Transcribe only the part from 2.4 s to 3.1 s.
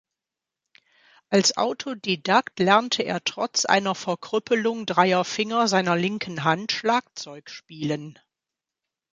lernte